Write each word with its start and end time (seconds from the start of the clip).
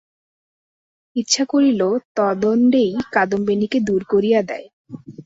ইচ্ছা 1.15 1.43
করিল 1.45 1.81
তদ্দণ্ডেই 2.15 2.91
কাদম্বিনীকে 3.11 3.77
দূর 3.79 4.01
করিয়া 4.09 4.39
দেয়। 4.41 4.67